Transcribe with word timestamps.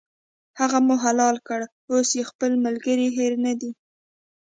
هغه 0.59 0.77
مو 0.85 0.95
حلال 1.05 1.35
کړ، 1.47 1.61
اوس 1.91 2.09
یې 2.17 2.23
خپل 2.31 2.51
ملګری 2.65 3.07
هېر 3.17 3.33
نه 3.45 3.53
دی. 3.59 3.71